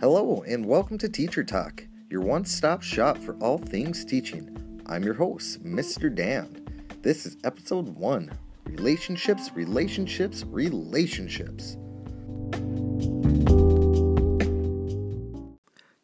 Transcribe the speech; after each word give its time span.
Hello, 0.00 0.44
and 0.46 0.64
welcome 0.64 0.96
to 0.98 1.08
Teacher 1.08 1.42
Talk, 1.42 1.84
your 2.08 2.20
one 2.20 2.44
stop 2.44 2.84
shop 2.84 3.18
for 3.18 3.34
all 3.40 3.58
things 3.58 4.04
teaching. 4.04 4.80
I'm 4.86 5.02
your 5.02 5.14
host, 5.14 5.64
Mr. 5.64 6.14
Dan. 6.14 6.86
This 7.02 7.26
is 7.26 7.36
episode 7.42 7.88
one 7.88 8.30
Relationships, 8.64 9.50
Relationships, 9.56 10.44
Relationships. 10.44 11.76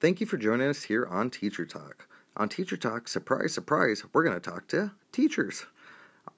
Thank 0.00 0.20
you 0.20 0.26
for 0.26 0.38
joining 0.38 0.68
us 0.68 0.82
here 0.82 1.06
on 1.06 1.30
Teacher 1.30 1.64
Talk. 1.64 2.08
On 2.36 2.48
Teacher 2.48 2.76
Talk, 2.76 3.06
surprise, 3.06 3.54
surprise, 3.54 4.02
we're 4.12 4.24
going 4.24 4.34
to 4.34 4.50
talk 4.50 4.66
to 4.68 4.90
teachers. 5.12 5.66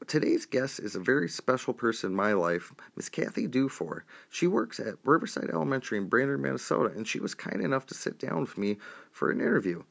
Today's 0.07 0.47
guest 0.47 0.79
is 0.79 0.95
a 0.95 1.01
very 1.01 1.29
special 1.29 1.73
person 1.73 2.11
in 2.11 2.17
my 2.17 2.33
life, 2.33 2.73
Miss 2.95 3.09
Kathy 3.09 3.47
Dufour. 3.49 4.05
She 4.31 4.47
works 4.47 4.79
at 4.79 4.95
Riverside 5.05 5.51
Elementary 5.51 5.99
in 5.99 6.07
Brainerd, 6.07 6.41
Minnesota, 6.41 6.95
and 6.95 7.09
she 7.09 7.19
was 7.19 7.35
kind 7.35 7.61
enough 7.61 7.87
to 7.87 7.95
sit 7.95 8.19
down 8.19 8.41
with 8.41 8.57
me 8.57 8.77
for 9.11 9.31
an 9.31 9.41
interview. 9.41 9.83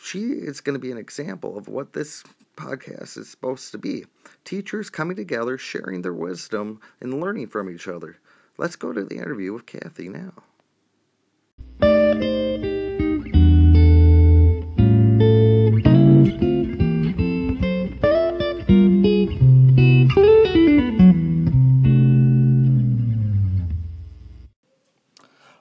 She 0.00 0.20
is 0.20 0.60
going 0.60 0.74
to 0.74 0.80
be 0.80 0.92
an 0.92 0.98
example 0.98 1.58
of 1.58 1.66
what 1.66 1.92
this 1.92 2.22
podcast 2.56 3.16
is 3.16 3.28
supposed 3.28 3.72
to 3.72 3.78
be 3.78 4.04
teachers 4.44 4.90
coming 4.90 5.16
together, 5.16 5.58
sharing 5.58 6.02
their 6.02 6.14
wisdom, 6.14 6.80
and 7.00 7.20
learning 7.20 7.48
from 7.48 7.68
each 7.68 7.88
other. 7.88 8.18
Let's 8.58 8.76
go 8.76 8.92
to 8.92 9.02
the 9.02 9.16
interview 9.16 9.52
with 9.52 9.66
Kathy 9.66 10.08
now. 10.08 10.34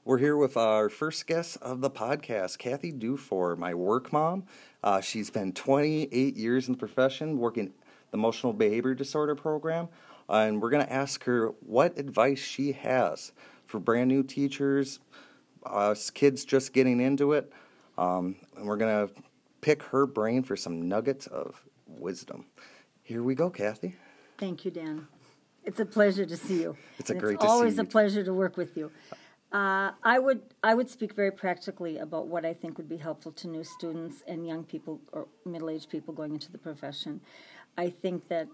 We're 0.05 0.19
here 0.19 0.37
with 0.37 0.55
our 0.55 0.87
first 0.87 1.25
guest 1.25 1.57
of 1.63 1.81
the 1.81 1.89
podcast, 1.89 2.59
Kathy 2.59 2.91
Dufour, 2.91 3.55
my 3.55 3.73
work 3.73 4.13
mom. 4.13 4.43
Uh, 4.83 5.01
she's 5.01 5.31
been 5.31 5.51
28 5.51 6.37
years 6.37 6.67
in 6.67 6.73
the 6.73 6.77
profession 6.77 7.39
working 7.39 7.73
the 8.11 8.17
emotional 8.19 8.53
behavior 8.53 8.93
disorder 8.93 9.33
program, 9.33 9.89
uh, 10.29 10.33
and 10.33 10.61
we're 10.61 10.69
going 10.69 10.85
to 10.85 10.93
ask 10.93 11.23
her 11.23 11.47
what 11.65 11.97
advice 11.97 12.37
she 12.37 12.73
has 12.73 13.31
for 13.65 13.79
brand 13.79 14.07
new 14.07 14.21
teachers, 14.21 14.99
uh, 15.65 15.95
kids 16.13 16.45
just 16.45 16.71
getting 16.71 17.01
into 17.01 17.33
it, 17.33 17.51
um, 17.97 18.35
and 18.55 18.67
we're 18.67 18.77
going 18.77 19.07
to 19.07 19.13
pick 19.61 19.81
her 19.81 20.05
brain 20.05 20.43
for 20.43 20.55
some 20.55 20.87
nuggets 20.87 21.25
of 21.25 21.63
wisdom. 21.87 22.45
Here 23.01 23.23
we 23.23 23.33
go, 23.33 23.49
Kathy. 23.49 23.95
Thank 24.37 24.65
you, 24.65 24.69
Dan. 24.69 25.07
It's 25.63 25.79
a 25.79 25.85
pleasure 25.85 26.27
to 26.27 26.37
see 26.37 26.61
you. 26.61 26.77
It's 26.99 27.09
a 27.09 27.13
And 27.13 27.21
great 27.23 27.33
it's 27.33 27.43
to 27.43 27.47
see 27.47 27.51
always 27.51 27.79
a 27.79 27.83
pleasure 27.83 28.23
to 28.23 28.33
work 28.35 28.55
with 28.55 28.77
you. 28.77 28.91
Uh, 29.55 29.93
I 30.03 30.19
would 30.19 30.41
I 30.61 30.73
would 30.73 30.89
speak 30.89 31.13
very 31.13 31.31
practically 31.31 31.97
about 31.97 32.27
what 32.27 32.43
I 32.43 32.53
think 32.53 32.77
would 32.77 32.89
be 32.89 32.97
helpful 32.97 33.31
to 33.31 33.47
new 33.47 33.63
students 33.63 34.21
and 34.27 34.45
young 34.45 34.65
people 34.65 34.99
or 35.13 35.29
middle 35.45 35.69
aged 35.69 35.89
people 35.89 36.13
going 36.13 36.33
into 36.33 36.51
the 36.51 36.57
profession. 36.57 37.21
I 37.77 37.89
think 37.89 38.27
that 38.27 38.49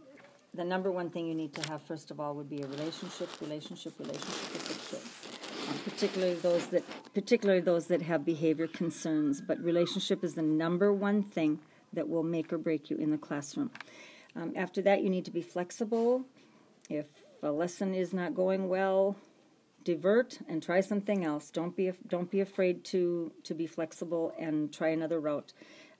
the 0.53 0.63
number 0.63 0.91
one 0.91 1.09
thing 1.09 1.25
you 1.25 1.33
need 1.33 1.55
to 1.55 1.71
have 1.71 1.81
first 1.81 2.11
of 2.11 2.19
all 2.19 2.35
would 2.35 2.51
be 2.51 2.61
a 2.61 2.67
relationship, 2.67 3.29
relationship, 3.41 3.93
relationship 3.97 4.53
with 4.53 4.67
the 4.67 4.95
kids, 4.95 5.69
um, 5.69 5.79
particularly 5.85 6.35
those 6.35 6.67
that 6.67 6.83
particularly 7.15 7.61
those 7.61 7.87
that 7.87 8.03
have 8.03 8.23
behavior 8.23 8.67
concerns. 8.67 9.41
But 9.41 9.59
relationship 9.59 10.23
is 10.23 10.35
the 10.35 10.43
number 10.43 10.93
one 10.93 11.23
thing 11.23 11.61
that 11.93 12.09
will 12.09 12.21
make 12.21 12.53
or 12.53 12.59
break 12.59 12.91
you 12.91 12.97
in 12.97 13.09
the 13.09 13.17
classroom. 13.17 13.71
Um, 14.35 14.53
after 14.55 14.83
that, 14.83 15.01
you 15.01 15.09
need 15.09 15.25
to 15.25 15.31
be 15.31 15.41
flexible. 15.41 16.25
If 16.91 17.07
a 17.41 17.51
lesson 17.51 17.95
is 17.95 18.13
not 18.13 18.35
going 18.35 18.69
well, 18.69 19.15
divert 19.83 20.39
and 20.47 20.61
try 20.61 20.81
something 20.81 21.23
else. 21.23 21.49
Don't 21.49 21.75
be 21.75 21.91
don't 22.07 22.29
be 22.29 22.39
afraid 22.39 22.83
to 22.85 23.31
to 23.43 23.53
be 23.53 23.67
flexible 23.67 24.33
and 24.39 24.71
try 24.73 24.89
another 24.89 25.19
route. 25.19 25.53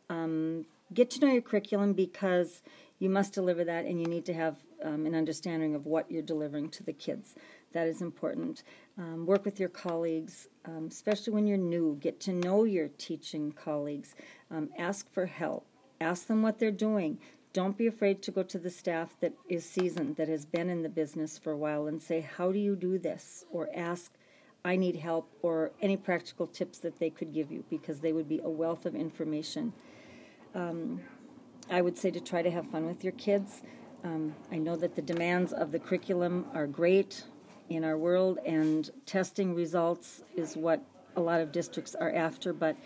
Um, 0.10 0.66
get 0.94 1.10
to 1.12 1.20
know 1.22 1.32
your 1.32 1.42
curriculum 1.42 1.94
because 1.94 2.62
you 3.00 3.10
must 3.10 3.34
deliver 3.34 3.64
that, 3.64 3.86
and 3.86 4.00
you 4.00 4.08
need 4.08 4.26
to 4.26 4.34
have 4.34 4.60
um, 4.84 5.06
an 5.06 5.16
understanding 5.16 5.74
of 5.74 5.86
what 5.86 6.10
you're 6.12 6.22
delivering 6.22 6.70
to 6.70 6.84
the 6.84 6.94
kids. 6.94 7.36
That 7.74 7.88
is 7.88 8.02
important. 8.02 8.64
Um, 8.98 9.26
work 9.26 9.46
with 9.46 9.60
your 9.60 9.70
colleagues, 9.70 10.48
um, 10.66 10.88
especially 10.92 11.34
when 11.34 11.48
you're 11.48 11.58
new. 11.58 11.98
Get 12.00 12.20
to 12.22 12.34
know 12.34 12.64
your 12.64 12.90
teaching 12.90 13.52
colleagues. 13.54 14.14
Um, 14.52 14.70
ask 14.78 15.12
for 15.12 15.26
help. 15.26 15.66
Ask 16.00 16.28
them 16.28 16.42
what 16.42 16.60
they're 16.60 16.72
doing. 16.72 17.18
Don't 17.54 17.78
be 17.78 17.88
afraid 17.88 18.22
to 18.24 18.32
go 18.32 18.44
to 18.44 18.58
the 18.58 18.70
staff 18.70 19.16
that 19.20 19.34
is 19.50 19.66
seasoned, 19.66 20.16
that 20.16 20.30
has 20.30 20.46
been 20.46 20.70
in 20.70 20.84
the 20.84 20.90
business 20.90 21.38
for 21.38 21.52
a 21.52 21.58
while, 21.58 21.88
and 21.88 22.02
say, 22.02 22.22
How 22.22 22.52
do 22.52 22.60
you 22.60 22.78
do 22.78 22.98
this? 22.98 23.44
Or 23.52 23.70
ask, 23.76 24.14
I 24.64 24.78
need 24.78 24.96
help, 24.96 25.30
or 25.42 25.72
any 25.82 25.98
practical 25.98 26.48
tips 26.48 26.78
that 26.80 27.00
they 27.00 27.10
could 27.10 27.34
give 27.34 27.52
you, 27.52 27.66
because 27.70 28.00
they 28.00 28.14
would 28.14 28.30
be 28.30 28.40
a 28.40 28.50
wealth 28.50 28.86
of 28.86 28.96
information. 28.96 29.74
Um, 30.56 31.02
I 31.70 31.82
would 31.82 31.98
say 31.98 32.10
to 32.12 32.22
try 32.22 32.42
to 32.42 32.52
have 32.52 32.68
fun 32.68 32.86
with 32.86 33.04
your 33.04 33.14
kids. 33.14 33.62
Um, 34.04 34.34
I 34.52 34.58
know 34.58 34.78
that 34.78 34.96
the 34.96 35.02
demands 35.02 35.52
of 35.52 35.72
the 35.72 35.80
curriculum 35.80 36.46
are 36.54 36.68
great 36.68 37.26
in 37.70 37.84
our 37.84 37.98
world, 37.98 38.40
and 38.46 38.90
testing 39.06 39.54
results 39.54 40.24
is 40.38 40.56
what 40.56 40.82
a 41.18 41.22
lot 41.22 41.42
of 41.42 41.52
districts 41.52 41.96
are 41.96 42.14
after, 42.14 42.54
but 42.54 42.78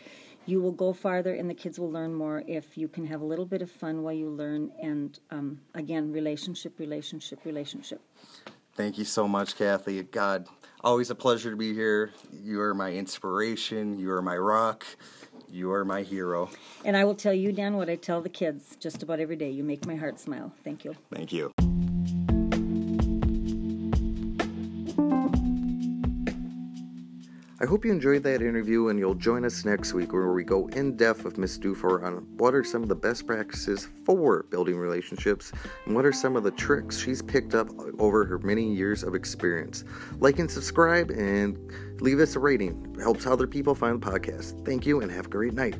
you 0.45 0.61
will 0.61 0.72
go 0.72 0.94
farther 0.94 1.33
and 1.33 1.50
the 1.50 1.53
kids 1.53 1.79
will 1.79 1.91
learn 1.91 2.13
more 2.13 2.44
if 2.47 2.78
you 2.78 2.88
can 2.88 3.06
have 3.07 3.22
a 3.22 3.25
little 3.25 3.45
bit 3.45 3.61
of 3.61 3.72
fun 3.72 4.03
while 4.03 4.13
you 4.13 4.29
learn. 4.29 4.72
And 4.81 5.17
um, 5.31 5.61
again, 5.73 6.11
relationship, 6.11 6.79
relationship, 6.79 7.39
relationship. 7.45 8.01
Thank 8.75 8.97
you 8.97 9.06
so 9.06 9.28
much, 9.28 9.57
Kathy. 9.57 10.03
God, 10.03 10.47
always 10.83 11.09
a 11.09 11.16
pleasure 11.16 11.50
to 11.50 11.56
be 11.56 11.73
here. 11.73 12.11
You 12.31 12.61
are 12.61 12.73
my 12.73 12.91
inspiration. 12.91 13.97
You 13.97 14.11
are 14.11 14.22
my 14.22 14.38
rock. 14.38 14.85
You 15.50 15.72
are 15.72 15.85
my 15.85 16.01
hero. 16.01 16.50
And 16.83 16.97
I 16.97 17.06
will 17.06 17.16
tell 17.16 17.33
you, 17.33 17.53
Dan, 17.53 17.77
what 17.77 17.89
I 17.89 17.95
tell 17.95 18.22
the 18.22 18.29
kids 18.29 18.75
just 18.75 19.01
about 19.01 19.19
every 19.19 19.38
day. 19.38 19.50
You 19.50 19.63
make 19.63 19.85
my 19.85 19.95
heart 19.95 20.19
smile. 20.19 20.51
Thank 20.63 20.83
you. 20.83 20.95
Thank 21.12 21.31
you. 21.31 21.53
I 27.61 27.66
hope 27.66 27.85
you 27.85 27.91
enjoyed 27.93 28.23
that 28.23 28.41
interview 28.41 28.89
and 28.89 28.99
you'll 28.99 29.16
join 29.16 29.45
us 29.45 29.63
next 29.63 29.93
week 29.93 30.11
where 30.11 30.33
we 30.33 30.43
go 30.43 30.67
in 30.67 30.97
depth 30.97 31.23
with 31.23 31.38
Miss 31.38 31.57
Dufour 31.57 32.03
on 32.03 32.16
what 32.35 32.53
are 32.53 32.66
some 32.66 32.83
of 32.83 32.89
the 32.89 32.95
best 32.95 33.25
practices 33.25 33.88
for 34.03 34.43
building 34.49 34.75
relationships 34.75 35.53
and 35.85 35.95
what 35.95 36.05
are 36.05 36.11
some 36.11 36.35
of 36.35 36.44
the 36.44 36.51
tricks 36.51 36.99
she's 36.99 37.21
picked 37.21 37.55
up 37.55 37.69
over 37.97 38.25
her 38.25 38.39
many 38.39 38.73
years 38.73 39.03
of 39.03 39.15
experience. 39.15 39.85
Like 40.19 40.39
and 40.39 40.51
subscribe 40.51 41.11
and 41.11 41.57
leave 42.01 42.19
us 42.19 42.35
a 42.35 42.39
rating. 42.39 42.94
It 42.94 43.01
helps 43.01 43.25
other 43.25 43.47
people 43.47 43.73
find 43.73 44.01
the 44.01 44.05
podcast. 44.05 44.65
Thank 44.65 44.85
you 44.85 44.99
and 44.99 45.09
have 45.09 45.27
a 45.27 45.29
great 45.29 45.53
night. 45.53 45.77